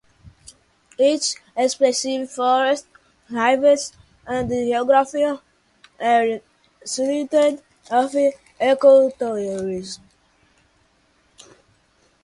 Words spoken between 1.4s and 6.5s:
extensive forests, rivers and geography are